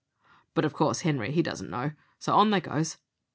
[0.55, 2.97] But of course Henery, he doesn't know, so on they goes.